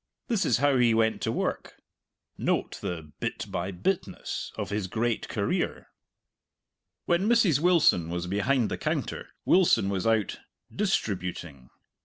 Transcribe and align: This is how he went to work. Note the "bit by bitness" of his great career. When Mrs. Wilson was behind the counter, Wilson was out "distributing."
This 0.29 0.45
is 0.47 0.57
how 0.57 0.77
he 0.79 0.95
went 0.95 1.21
to 1.21 1.31
work. 1.31 1.79
Note 2.35 2.79
the 2.81 3.11
"bit 3.19 3.45
by 3.51 3.71
bitness" 3.71 4.51
of 4.55 4.71
his 4.71 4.87
great 4.87 5.29
career. 5.29 5.89
When 7.05 7.29
Mrs. 7.29 7.59
Wilson 7.59 8.09
was 8.09 8.25
behind 8.25 8.71
the 8.71 8.79
counter, 8.79 9.29
Wilson 9.45 9.89
was 9.89 10.07
out 10.07 10.39
"distributing." 10.75 11.69